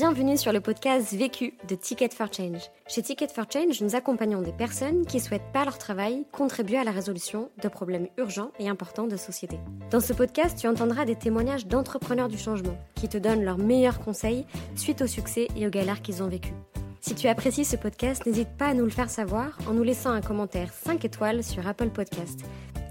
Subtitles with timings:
[0.00, 2.62] Bienvenue sur le podcast Vécu de Ticket for Change.
[2.88, 6.84] Chez Ticket for Change, nous accompagnons des personnes qui souhaitent par leur travail contribuer à
[6.84, 9.58] la résolution de problèmes urgents et importants de société.
[9.90, 14.00] Dans ce podcast, tu entendras des témoignages d'entrepreneurs du changement qui te donnent leurs meilleurs
[14.00, 16.54] conseils suite au succès et aux galères qu'ils ont vécues.
[17.02, 20.12] Si tu apprécies ce podcast, n'hésite pas à nous le faire savoir en nous laissant
[20.12, 22.40] un commentaire 5 étoiles sur Apple Podcast.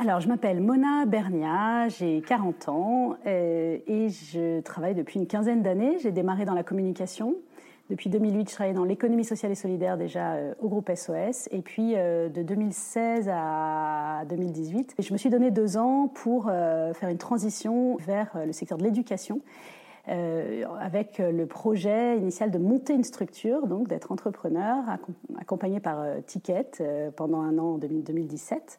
[0.00, 5.60] Alors, je m'appelle Mona Bernia, j'ai 40 ans euh, et je travaille depuis une quinzaine
[5.60, 5.98] d'années.
[5.98, 7.34] J'ai démarré dans la communication.
[7.90, 11.48] Depuis 2008, je travaillais dans l'économie sociale et solidaire déjà euh, au groupe SOS.
[11.50, 17.08] Et puis, euh, de 2016 à 2018, je me suis donné deux ans pour faire
[17.08, 19.40] une transition vers le secteur de l'éducation.
[20.06, 24.76] avec le projet initial de monter une structure, donc d'être entrepreneur,
[25.38, 26.70] accompagné par Ticket
[27.16, 28.78] pendant un an en 2017.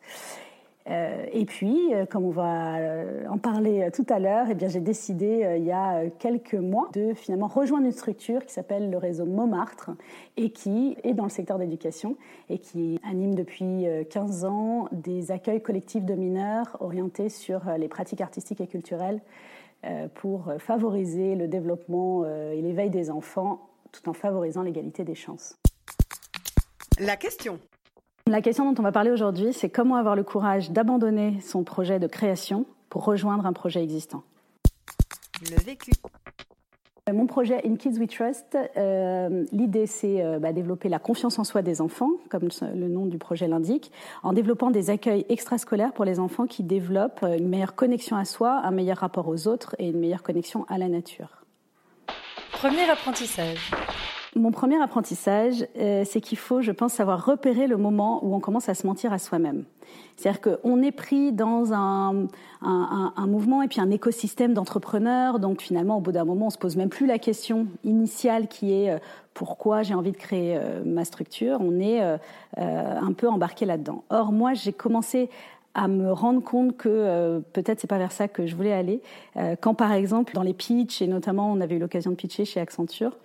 [0.88, 4.80] Euh, et puis, euh, comme on va euh, en parler tout à l'heure, eh j'ai
[4.80, 9.26] décidé il y a quelques mois de finalement rejoindre une structure qui s'appelle le réseau
[9.26, 9.92] Montmartre
[10.38, 12.16] et qui est dans le secteur d'éducation
[12.50, 18.22] et qui anime depuis 15 ans des accueils collectifs de mineurs orientés sur les pratiques
[18.22, 19.22] artistiques et culturelles
[20.16, 25.58] pour favoriser le développement et l'éveil des enfants tout en favorisant l'égalité des chances.
[27.00, 27.60] La question.
[28.30, 31.98] La question dont on va parler aujourd'hui, c'est comment avoir le courage d'abandonner son projet
[31.98, 34.22] de création pour rejoindre un projet existant.
[35.50, 35.90] Le vécu.
[37.12, 41.44] Mon projet In Kids We Trust, euh, l'idée c'est euh, bah, développer la confiance en
[41.44, 46.06] soi des enfants, comme le nom du projet l'indique, en développant des accueils extrascolaires pour
[46.06, 49.90] les enfants qui développent une meilleure connexion à soi, un meilleur rapport aux autres et
[49.90, 51.46] une meilleure connexion à la nature.
[52.52, 53.72] Premier apprentissage.
[54.36, 58.40] Mon premier apprentissage, euh, c'est qu'il faut, je pense, savoir repérer le moment où on
[58.40, 59.64] commence à se mentir à soi-même.
[60.16, 62.28] C'est-à-dire qu'on est pris dans un,
[63.26, 65.40] mouvement et puis un écosystème d'entrepreneurs.
[65.40, 68.72] Donc finalement, au bout d'un moment, on se pose même plus la question initiale qui
[68.72, 69.00] est euh,
[69.34, 71.58] pourquoi j'ai envie de créer euh, ma structure?
[71.62, 72.00] On est
[72.58, 74.04] un peu embarqué là-dedans.
[74.12, 75.32] Or, moi, j'ai commencé
[75.74, 79.02] à me rendre compte que peut-être c'est pas vers ça que je voulais aller.
[79.62, 82.60] quand par exemple dans les pitchs et notamment on avait eu l'occasion de pitcher chez
[82.60, 83.16] Accenture,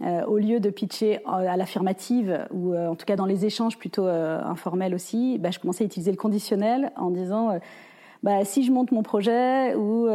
[0.00, 3.76] euh, au lieu de pitcher à l'affirmative ou euh, en tout cas dans les échanges
[3.76, 7.58] plutôt euh, informels aussi, bah, je commençais à utiliser le conditionnel en disant
[8.22, 10.06] bah, si je monte mon projet ou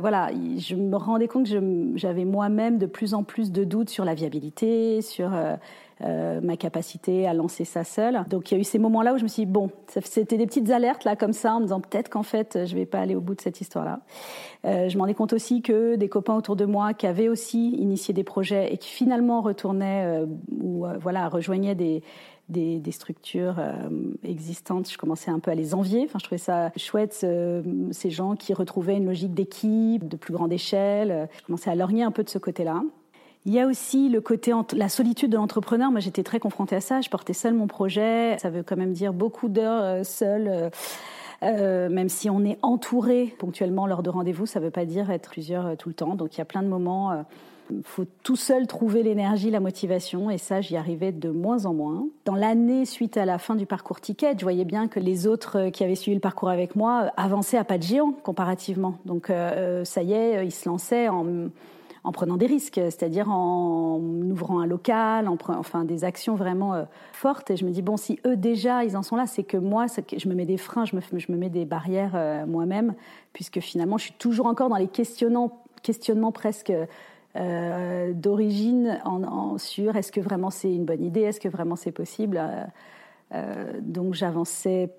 [0.00, 4.04] voilà, je me rendais compte que j'avais moi-même de plus en plus de doutes sur
[4.04, 5.32] la viabilité, sur
[6.04, 8.22] euh, ma capacité à lancer ça seule.
[8.30, 9.68] Donc il y a eu ces moments-là où je me suis dit, bon,
[10.04, 12.86] c'était des petites alertes là comme ça en me disant peut-être qu'en fait je vais
[12.86, 13.98] pas aller au bout de cette histoire-là.
[14.64, 17.70] Euh, je m'en ai compte aussi que des copains autour de moi qui avaient aussi
[17.70, 20.26] initié des projets et qui finalement retournaient euh,
[20.62, 22.04] ou voilà rejoignaient des
[22.48, 23.56] des, structures
[24.24, 26.04] existantes, je commençais un peu à les envier.
[26.04, 27.26] Enfin, je trouvais ça chouette,
[27.92, 31.28] ces gens qui retrouvaient une logique d'équipe, de plus grande échelle.
[31.38, 32.82] Je commençais à lorgner un peu de ce côté-là.
[33.48, 35.90] Il y a aussi le côté la solitude de l'entrepreneur.
[35.90, 37.00] Moi, j'étais très confrontée à ça.
[37.00, 38.36] Je portais seule mon projet.
[38.38, 40.48] Ça veut quand même dire beaucoup d'heures euh, seule.
[40.48, 40.70] Euh,
[41.44, 45.10] euh, même si on est entouré ponctuellement lors de rendez-vous, ça ne veut pas dire
[45.10, 46.14] être plusieurs tout le temps.
[46.14, 47.24] Donc il y a plein de moments.
[47.70, 51.74] Il faut tout seul trouver l'énergie, la motivation, et ça, j'y arrivais de moins en
[51.74, 52.06] moins.
[52.24, 55.68] Dans l'année suite à la fin du parcours Ticket, je voyais bien que les autres
[55.70, 58.94] qui avaient suivi le parcours avec moi avançaient à pas de géant comparativement.
[59.04, 59.30] Donc
[59.84, 61.50] ça y est, ils se lançaient en
[62.08, 66.84] en prenant des risques, c'est-à-dire en ouvrant un local, en enfin des actions vraiment euh,
[67.12, 67.50] fortes.
[67.50, 69.86] Et je me dis bon, si eux déjà ils en sont là, c'est que moi,
[70.16, 72.94] je me mets des freins, je me, mets des barrières euh, moi-même,
[73.34, 75.52] puisque finalement, je suis toujours encore dans les questionnements
[76.32, 76.72] presque.
[77.38, 81.92] Euh, d'origine en, sur est-ce que vraiment c'est une bonne idée, est-ce que vraiment c'est
[81.92, 82.40] possible.
[83.82, 84.90] donc j'avançais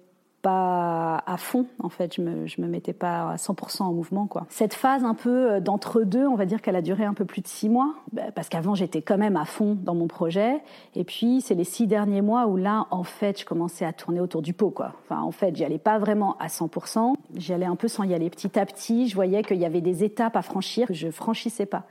[0.42, 4.46] pas à fond en fait je me me mettais pas à 100% en mouvement quoi.
[4.50, 7.26] Cette phase un peu euh, d'entre deux on va dire qu'elle a duré un peu
[7.26, 10.62] plus de six mois bah, parce qu'avant j'étais quand même à fond dans mon projet
[10.96, 14.20] et puis c'est les six derniers mois où là en fait je commençais à tourner
[14.20, 14.94] autour du pot quoi.
[15.10, 18.30] En fait j'y allais pas vraiment à 100% j'y allais un peu sans y aller.
[18.30, 21.66] Petit à petit je voyais qu'il y avait des étapes à franchir que je franchissais
[21.66, 21.84] pas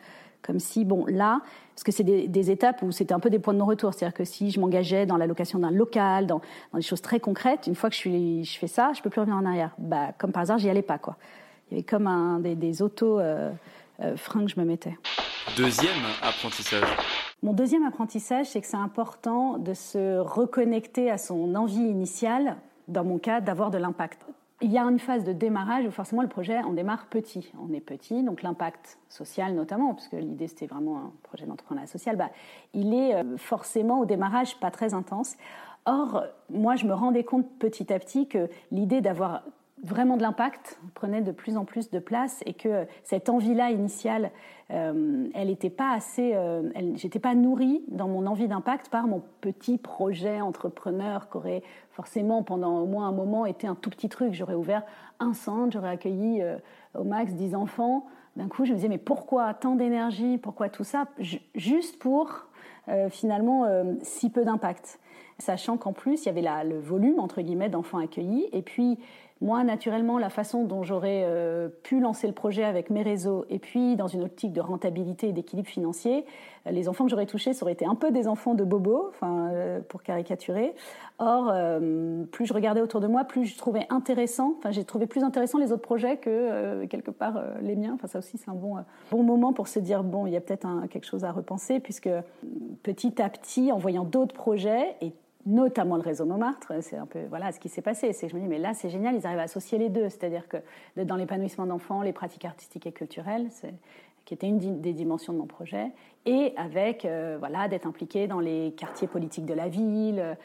[0.42, 1.40] comme si, bon, là,
[1.74, 3.94] parce que c'est des, étapes où c'était un peu des points de non-retour.
[3.94, 6.40] C'est-à-dire que si je m'engageais dans la location d'un local, dans,
[6.74, 9.20] des choses très concrètes, une fois que je, suis, je fais ça, je peux plus
[9.20, 9.74] revenir en arrière.
[9.78, 11.16] Bah, comme par hasard, j'y allais pas, quoi.
[11.70, 13.50] Il y avait comme un, des, des auto euh,
[14.00, 14.96] euh, freins que je me mettais.
[15.56, 15.92] Deuxième
[16.22, 16.84] apprentissage.
[17.42, 22.56] Mon deuxième apprentissage, c'est que c'est important de se reconnecter à son envie initiale,
[22.88, 24.26] dans mon cas, d'avoir de l'impact.
[24.60, 27.52] Il y a une phase de démarrage où forcément le projet, on démarre petit.
[27.62, 32.16] On est petit, donc l'impact social notamment, puisque l'idée c'était vraiment un projet d'entrepreneuriat social,
[32.16, 32.30] bah,
[32.74, 35.36] il est euh, forcément au démarrage pas très intense.
[35.86, 39.42] Or, moi je me rendais compte petit à petit que l'idée d'avoir
[39.82, 44.30] vraiment de l'impact prenait de plus en plus de place et que cette envie-là initiale,
[44.70, 49.22] euh, elle n'était pas assez, euh, j'étais pas nourrie dans mon envie d'impact par mon
[49.40, 54.34] petit projet entrepreneur qu'aurait forcément pendant au moins un moment été un tout petit truc.
[54.34, 54.82] J'aurais ouvert
[55.20, 56.56] un centre, j'aurais accueilli euh,
[56.98, 58.06] au max 10 enfants.
[58.36, 61.06] D'un coup, je me disais mais pourquoi tant d'énergie, pourquoi tout ça,
[61.54, 62.46] juste pour
[63.10, 63.66] finalement
[64.00, 64.98] si peu d'impact
[65.38, 68.98] sachant qu'en plus, il y avait le volume, entre guillemets, d'enfants accueillis, et puis
[69.40, 73.60] moi, naturellement, la façon dont j'aurais euh, pu lancer le projet avec mes réseaux, et
[73.60, 76.24] puis dans une optique de rentabilité et d'équilibre financier,
[76.66, 79.06] euh, les enfants que j'aurais touchés, ça aurait été un peu des enfants de bobo,
[79.08, 80.74] enfin, euh, pour caricaturer.
[81.20, 81.52] Or,
[82.30, 85.58] plus je regardais autour de moi, plus je trouvais intéressant, enfin, j'ai trouvé plus intéressant
[85.58, 87.94] les autres projets que quelque part les miens.
[87.94, 88.76] Enfin, ça aussi, c'est un bon,
[89.10, 92.08] bon moment pour se dire, bon, il y a peut-être quelque chose à repenser, puisque
[92.84, 95.12] petit à petit, en voyant d'autres projets, et
[95.48, 96.74] notamment le réseau Montmartre.
[96.80, 98.12] C'est un peu voilà ce qui s'est passé.
[98.12, 100.46] C'est je me dis mais là c'est génial, ils arrivent à associer les deux, c'est-à-dire
[100.46, 100.58] que
[101.02, 103.48] dans l'épanouissement d'enfants, les pratiques artistiques et culturelles,
[104.24, 105.90] qui était une des dimensions de mon projet,
[106.26, 110.36] et avec euh, voilà d'être impliqué dans les quartiers politiques de la ville,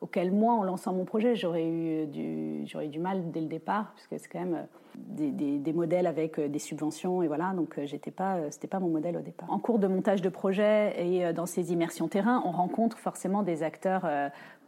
[0.00, 3.92] auquel moi, en lançant mon projet, j'aurais eu du, j'aurais du mal dès le départ,
[3.94, 7.52] parce que c'est quand même euh, des, modèles avec euh, des subventions et voilà.
[7.54, 9.50] Donc euh, j'étais pas c'était pas mon modèle au départ.
[9.52, 13.62] En cours de montage de projet et dans ces immersions terrain, on rencontre forcément des
[13.62, 14.08] acteurs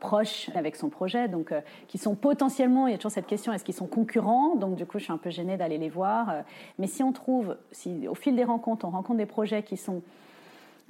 [0.01, 1.55] proches avec son projet donc
[1.87, 4.57] qui sont potentiellement il y a toujours cette question est-ce qu'ils sont concurrents?
[4.57, 6.43] Donc du coup je suis un peu gênée d'aller les voir
[6.79, 10.03] mais si on trouve si au fil des rencontres on rencontre des projets qui sont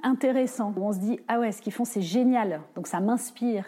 [0.03, 3.65] intéressants où on se dit ah ouais ce qu'ils font c'est génial donc ça m'inspire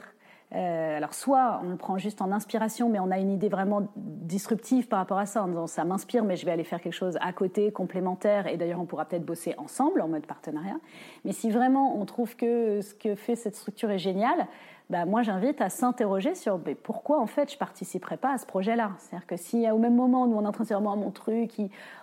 [0.54, 3.88] euh, alors soit on le prend juste en inspiration, mais on a une idée vraiment
[3.96, 6.94] disruptive par rapport à ça, en disant ça m'inspire, mais je vais aller faire quelque
[6.94, 10.78] chose à côté, complémentaire, et d'ailleurs on pourra peut-être bosser ensemble en mode partenariat.
[11.24, 14.48] Mais si vraiment on trouve que ce que fait cette structure est génial,
[14.90, 18.46] bah, moi j'invite à s'interroger sur mais pourquoi en fait je participerai pas à ce
[18.46, 18.92] projet-là?
[19.00, 21.54] C'est-à-dire que si au même moment où on est en train mon truc,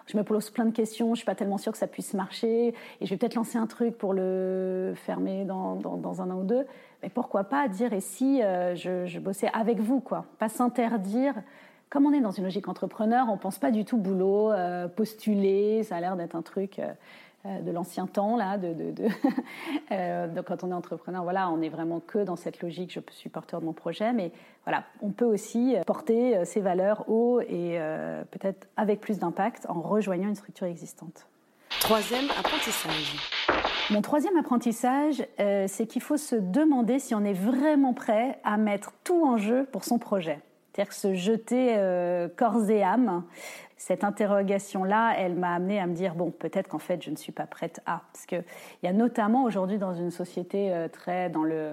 [0.07, 2.69] je me pose plein de questions, je suis pas tellement sûre que ça puisse marcher,
[2.69, 6.45] et je vais peut-être lancer un truc pour le fermer dans, dans, un an ou
[6.45, 6.67] deux,
[7.03, 11.35] mais pourquoi pas dire et si euh, je, je, bossais avec vous quoi, pas s'interdire.
[11.89, 15.83] Comme on est dans une logique entrepreneur, on pense pas du tout boulot, euh, postuler,
[15.83, 16.79] ça a l'air d'être un truc.
[16.79, 16.91] Euh,
[17.45, 19.09] de l'ancien temps là de, de, de
[19.93, 23.01] euh, donc quand on est entrepreneur voilà on est vraiment que dans cette logique je
[23.13, 24.31] suis porteur de mon projet mais
[24.65, 29.81] voilà on peut aussi porter ses valeurs haut et euh, peut-être avec plus d'impact en
[29.81, 31.27] rejoignant une structure existante.
[31.81, 33.17] Troisième apprentissage.
[33.91, 38.93] Mon troisième apprentissage c'est qu'il faut se demander si on est vraiment prêt à mettre
[39.03, 40.39] tout en jeu pour son projet.
[40.73, 41.77] C'est-à-dire se jeter
[42.37, 43.25] corps et âme
[43.83, 47.33] cette interrogation-là, elle m'a amené à me dire bon, peut-être qu'en fait, je ne suis
[47.33, 48.03] pas prête à.
[48.13, 48.45] Parce qu'il
[48.85, 51.73] y a notamment aujourd'hui dans une société euh, très dans le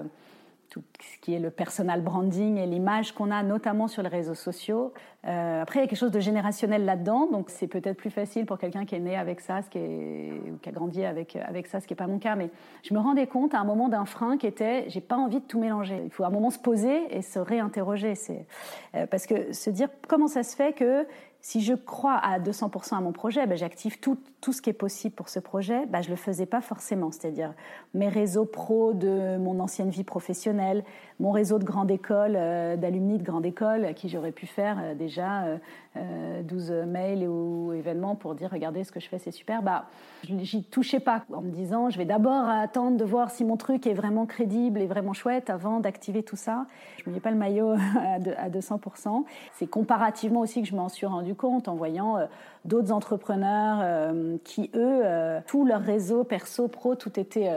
[0.70, 4.36] tout ce qui est le personal branding et l'image qu'on a notamment sur les réseaux
[4.36, 4.92] sociaux.
[5.26, 8.46] Euh, après, il y a quelque chose de générationnel là-dedans, donc c'est peut-être plus facile
[8.46, 11.66] pour quelqu'un qui est né avec ça, ce qui ou qui a grandi avec, avec
[11.66, 12.36] ça, ce qui n'est pas mon cas.
[12.36, 12.50] Mais
[12.84, 15.44] je me rendais compte à un moment d'un frein qui était, j'ai pas envie de
[15.44, 16.00] tout mélanger.
[16.04, 18.14] Il faut à un moment se poser et se réinterroger.
[18.14, 18.46] C'est
[18.94, 21.04] euh, parce que se dire comment ça se fait que
[21.42, 24.74] si je crois à 200% à mon projet, ben j'active tout, tout, ce qui est
[24.74, 25.86] possible pour ce projet.
[25.86, 27.54] Ben je ne le faisais pas forcément, c'est-à-dire
[27.94, 30.84] mes réseaux pro de mon ancienne vie professionnelle,
[31.18, 34.78] mon réseau de grande école, euh, d'alumni de grande école, à qui j'aurais pu faire
[34.82, 35.58] euh, déjà
[35.96, 39.60] euh, 12 euh, mails ou événements pour dire regardez ce que je fais, c'est super.
[39.60, 39.86] Bah,
[40.22, 43.88] j'y touchais pas en me disant je vais d'abord attendre de voir si mon truc
[43.88, 46.66] est vraiment crédible et vraiment chouette avant d'activer tout ça.
[47.04, 47.70] Je ne mets pas le maillot
[48.38, 49.24] à 200%.
[49.54, 52.26] C'est comparativement aussi que je m'en suis rendu compte en voyant euh,
[52.64, 57.50] d'autres entrepreneurs euh, qui, eux, euh, tout leur réseau perso, pro, tout était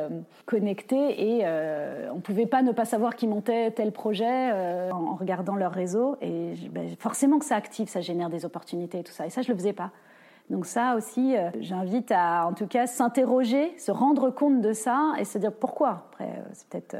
[0.45, 1.45] connecté et
[2.11, 4.51] on ne pouvait pas ne pas savoir qui montait tel projet
[4.91, 6.17] en regardant leur réseau.
[6.21, 9.25] Et ben, forcément que ça active, ça génère des opportunités et tout ça.
[9.25, 9.91] Et ça, je ne le faisais pas.
[10.49, 15.25] Donc ça aussi, j'invite à, en tout cas, s'interroger, se rendre compte de ça et
[15.25, 16.07] se dire pourquoi.
[16.11, 16.97] Après, c'est peut-être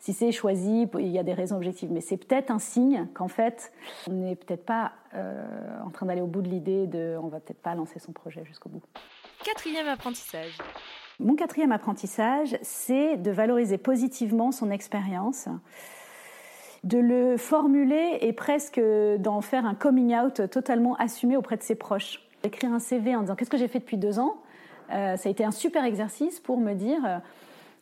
[0.00, 3.28] si c'est choisi, il y a des raisons objectives, mais c'est peut-être un signe qu'en
[3.28, 3.72] fait,
[4.08, 5.44] on n'est peut-être pas euh,
[5.84, 8.44] en train d'aller au bout de l'idée de, on va peut-être pas lancer son projet
[8.44, 8.82] jusqu'au bout.
[9.44, 10.58] Quatrième apprentissage.
[11.18, 15.48] Mon quatrième apprentissage, c'est de valoriser positivement son expérience,
[16.84, 18.80] de le formuler et presque
[19.18, 22.25] d'en faire un coming out totalement assumé auprès de ses proches.
[22.46, 24.36] Écrire un CV en disant qu'est-ce que j'ai fait depuis deux ans,
[24.92, 27.20] euh, ça a été un super exercice pour me dire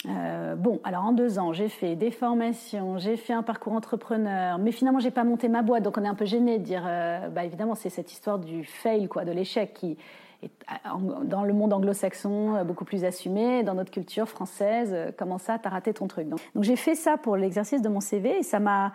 [0.06, 4.58] Euh, bon, alors en deux ans, j'ai fait des formations, j'ai fait un parcours entrepreneur,
[4.58, 6.84] mais finalement, j'ai pas monté ma boîte, donc on est un peu gêné de dire,
[6.86, 9.96] euh, bah évidemment, c'est cette histoire du fail, quoi, de l'échec, qui
[10.42, 10.48] est
[11.24, 15.70] dans le monde anglo-saxon euh, beaucoup plus assumé, dans notre culture française, comment ça, t'as
[15.70, 16.28] raté ton truc.
[16.28, 18.92] Donc j'ai fait ça pour l'exercice de mon CV et ça m'a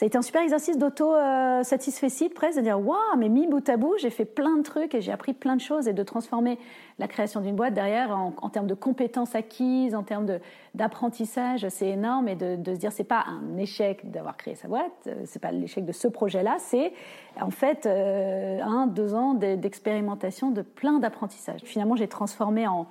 [0.00, 3.76] ça a été un super exercice d'auto-satisfecit presque, de dire waouh, mais mis bout à
[3.76, 6.58] bout, j'ai fait plein de trucs et j'ai appris plein de choses et de transformer
[6.98, 10.38] la création d'une boîte derrière en, termes de compétences acquises, en termes
[10.74, 15.10] d'apprentissage, c'est énorme et de, se dire c'est pas un échec d'avoir créé sa boîte,
[15.26, 16.94] c'est pas l'échec de ce projet-là, c'est
[17.38, 21.60] en fait euh, un, deux ans d'expérimentation de plein d'apprentissages.
[21.62, 22.86] Finalement, j'ai transformé en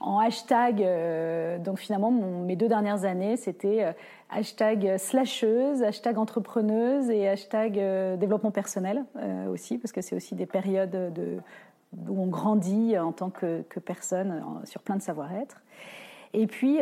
[0.00, 0.82] en hashtag.
[0.82, 3.92] Euh, donc finalement, mes deux dernières années, c'était euh,
[4.30, 9.04] hashtag slasheuse, hashtag entrepreneuse et hashtag euh, développement personnel
[9.50, 11.38] aussi, parce que c'est aussi des périodes de,
[12.08, 15.60] où on grandit en tant que, personne sur plein de savoir-être.
[16.34, 16.80] Et puis,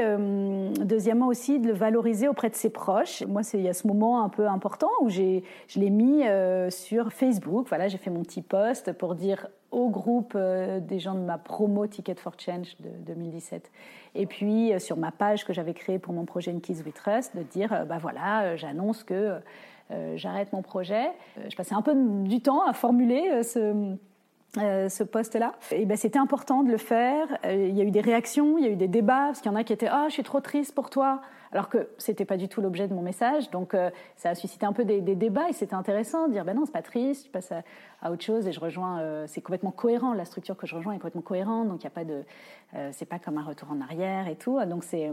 [0.80, 3.22] deuxièmement aussi, de le valoriser auprès de ses proches.
[3.26, 5.40] Moi, il y a ce moment un peu important où je
[5.76, 6.24] l'ai mis
[6.72, 7.66] sur Facebook.
[7.68, 11.38] Voilà, j'ai fait mon petit post pour dire au groupe euh, des gens de ma
[11.38, 13.70] promo Ticket for Change de 2017.
[14.14, 17.36] Et puis, sur ma page que j'avais créée pour mon projet In Kids We Trust,
[17.36, 19.40] de dire, bah voilà, j'annonce que
[20.14, 21.10] j'arrête mon projet.
[21.48, 23.96] je passais un peu du temps à formuler ce
[24.58, 25.54] euh, ce poste-là.
[25.72, 27.26] Et ben c'était important de le faire.
[27.44, 29.50] Euh, il y a eu des réactions, il y a eu des débats parce qu'il
[29.50, 31.22] y en a qui étaient ah je suis trop triste pour toi,
[31.54, 33.50] alors que c'était pas du tout l'objet de mon message.
[33.50, 36.54] Donc euh, ça a suscité un peu des, débats et c'était intéressant de dire ben
[36.54, 37.52] non c'est pas triste, je passe
[38.02, 39.26] à, autre chose et je rejoins.
[39.26, 40.12] c'est complètement cohérent.
[40.12, 42.22] La structure que je rejoins est complètement cohérente, donc il y a pas de
[42.92, 44.62] c'est pas comme un retour en arrière et tout.
[44.66, 45.12] Donc c'est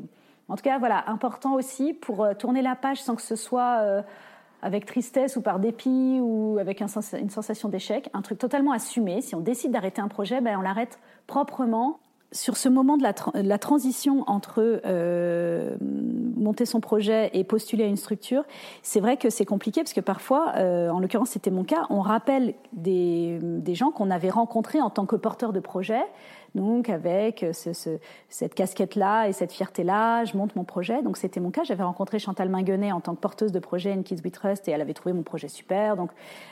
[0.49, 4.03] en tout cas voilà important aussi pour tourner la page sans que ce soit
[4.61, 6.87] avec tristesse ou par dépit ou avec une
[7.29, 9.21] sensation d'échec, un truc totalement assumé.
[9.21, 11.99] Si on décide d'arrêter un projet, ben on l'arrête proprement.
[12.33, 17.97] Sur ce moment de la, transition entre euh, monter son projet et postuler à une
[17.97, 18.43] structure,
[18.83, 21.99] c'est vrai que c'est compliqué parce que parfois, euh, en l'occurrence c'était mon cas, on
[21.99, 26.03] rappelle des, des gens qu'on avait rencontrés en tant que porteurs de projet
[26.53, 31.01] donc avec ce, cette casquette-là et cette fierté-là, je monte mon projet.
[31.01, 31.63] Donc c'était mon cas.
[31.63, 34.71] J'avais rencontré Chantal Minguenet en tant que porteuse de projet in Kids We Trust et
[34.71, 35.95] elle avait trouvé mon projet super.
[35.95, 36.11] Donc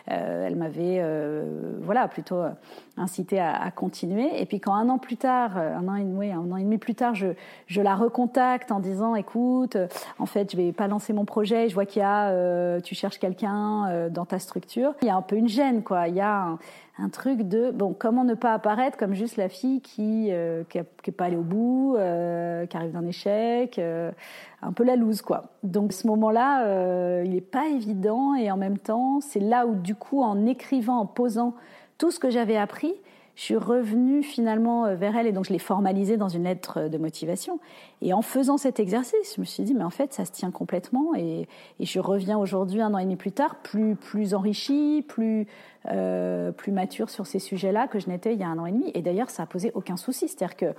[0.09, 2.49] euh, elle m'avait euh, voilà plutôt euh,
[2.95, 4.41] incité à, à, continuer.
[4.41, 6.77] Et puis quand un an plus tard, un an et demi, un an et demi
[6.77, 7.27] plus tard, je,
[7.67, 9.75] je la recontacte en disant écoute,
[10.17, 11.67] en fait je vais pas lancer mon projet.
[11.67, 14.93] Je vois qu'il y a, tu cherches quelqu'un dans ta structure.
[15.01, 16.07] Il y a un peu une gêne quoi.
[16.07, 16.59] Il y a un,
[17.01, 21.11] un truc de bon comment ne pas apparaître comme juste la fille qui euh, qui,
[21.11, 24.11] pas allée au bout euh, qui arrive d'un échec euh,
[24.61, 25.45] un peu la loose quoi.
[25.63, 29.65] Donc ce moment là euh, il est pas évident et en même temps c'est là
[29.65, 31.55] où du coup en écrivant en posant
[31.97, 32.93] tout ce que j'avais appris
[33.35, 36.89] je suis revenue finalement euh, vers elle et donc je l'ai formalisé dans une lettre
[36.89, 37.59] de motivation.
[38.01, 40.51] Et en faisant cet exercice, je me suis dit, mais en fait, ça se tient
[40.51, 41.13] complètement.
[41.15, 41.47] Et,
[41.79, 45.47] je reviens aujourd'hui, un an et demi plus tard, plus, plus enrichi, plus,
[45.89, 48.71] euh, plus mature sur ces sujets-là que je n'étais il y a un an et
[48.71, 48.91] demi.
[48.93, 50.27] Et d'ailleurs, ça a posé aucun souci.
[50.27, 50.73] C'est-à-dire que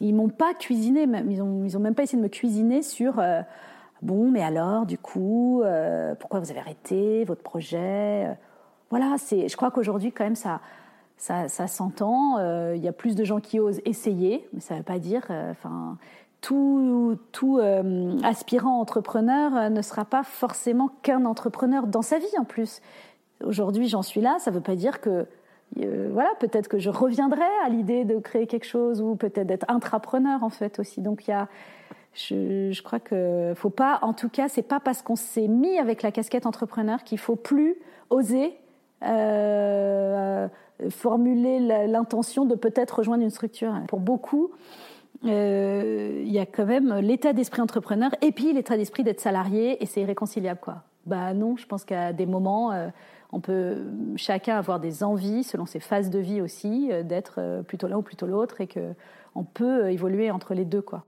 [0.00, 3.18] ils m'ont pas cuisiné, ils ont, ils ont même pas essayé de me cuisiner sur.
[3.18, 3.42] Euh,
[4.02, 8.26] bon, mais alors, du coup, euh, pourquoi vous avez arrêté votre projet?
[8.88, 9.48] Voilà, c'est.
[9.48, 10.60] Je crois qu'aujourd'hui, quand même, ça
[11.20, 12.38] ça, s'entend.
[12.38, 14.98] Euh, il y a plus de gens qui osent essayer, mais ça ne veut pas
[14.98, 15.26] dire.
[15.28, 15.98] Euh, enfin,
[16.40, 22.44] tout, tout euh, aspirant entrepreneur ne sera pas forcément qu'un entrepreneur dans sa vie en
[22.44, 22.80] plus.
[23.44, 24.38] Aujourd'hui, j'en suis là.
[24.38, 25.26] Ça ne veut pas dire que
[25.76, 30.42] voilà, peut-être que je reviendrai à l'idée de créer quelque chose ou peut-être d'être intrapreneur
[30.42, 31.02] en fait aussi.
[31.02, 31.48] Donc il y a,
[32.14, 35.78] je, je crois que faut pas, en tout cas, c'est pas parce qu'on s'est mis
[35.78, 37.76] avec la casquette entrepreneur qu'il faut plus
[38.08, 38.58] oser
[39.04, 40.48] euh,
[40.88, 43.72] formuler l'intention de peut-être rejoindre une structure.
[43.88, 44.50] Pour beaucoup,
[45.26, 49.82] euh, il y a quand même l'état d'esprit entrepreneur et puis l'état d'esprit d'être salarié
[49.82, 50.84] et c'est irréconciliable quoi.
[51.06, 52.88] Bah non, je pense qu'à des moments euh,
[53.30, 53.76] on peut
[54.16, 58.02] chacun avoir des envies selon ses phases de vie aussi euh, d'être plutôt l'un ou
[58.02, 58.94] plutôt l'autre et que
[59.34, 61.04] on peut évoluer entre les deux quoi.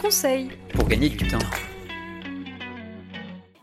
[0.00, 1.38] Conseil pour gagner du temps.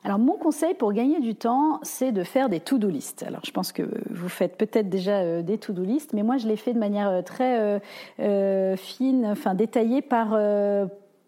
[0.04, 3.24] Alors mon conseil pour gagner du temps, c'est de faire des to-do list.
[3.24, 6.48] Alors je pense que vous faites peut-être déjà euh, des to-do list, mais moi je
[6.48, 7.80] les fais de manière euh, très
[8.20, 10.36] euh, fine, enfin détaillée par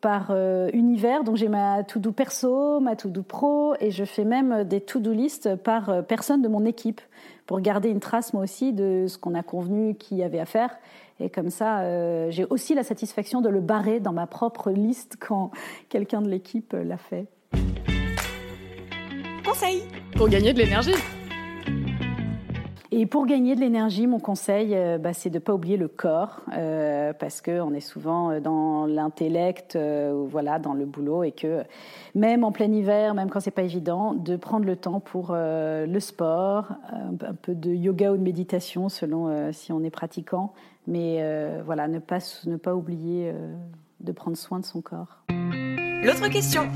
[0.01, 0.35] par
[0.73, 1.23] univers.
[1.23, 5.55] Donc j'ai ma to-do perso, ma to-do pro, et je fais même des to-do list
[5.55, 6.99] par personne de mon équipe
[7.45, 10.45] pour garder une trace moi aussi de ce qu'on a convenu qu'il y avait à
[10.45, 10.75] faire.
[11.19, 15.51] Et comme ça, j'ai aussi la satisfaction de le barrer dans ma propre liste quand
[15.87, 17.27] quelqu'un de l'équipe l'a fait
[19.53, 19.83] conseil
[20.17, 20.95] pour gagner de l'énergie.
[22.89, 25.87] Et pour gagner de l'énergie, mon conseil, euh, bah, c'est de ne pas oublier le
[25.87, 31.63] corps, euh, parce qu'on est souvent dans l'intellect, ou voilà, dans le boulot, et que
[32.15, 35.99] même en plein hiver, même quand c'est pas évident, de prendre le temps pour le
[35.99, 40.53] sport, un peu de yoga ou de méditation, selon si on est pratiquant,
[40.87, 41.23] mais
[41.63, 43.31] voilà, ne pas, ne pas oublier
[43.99, 45.23] de prendre soin de son corps.
[45.29, 46.67] L'autre question.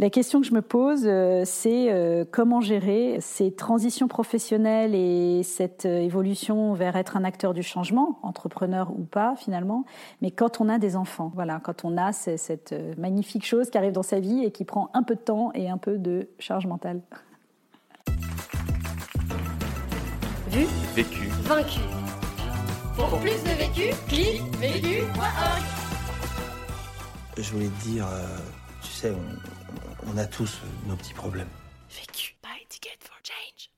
[0.00, 5.42] La question que je me pose, euh, c'est euh, comment gérer ces transitions professionnelles et
[5.42, 9.84] cette euh, évolution vers être un acteur du changement, entrepreneur ou pas finalement,
[10.22, 13.92] mais quand on a des enfants, voilà, quand on a cette magnifique chose qui arrive
[13.92, 16.66] dans sa vie et qui prend un peu de temps et un peu de charge
[16.66, 17.02] mentale.
[20.48, 20.64] Vu,
[20.94, 21.80] vécu, vaincu.
[22.96, 25.62] Pour plus de vécu, clique vécu.org.
[27.36, 28.06] Je voulais te dire,
[28.82, 29.59] tu sais, on,
[30.06, 31.48] on a tous nos petits problèmes.
[31.90, 33.69] Vécu by Ticket for Change.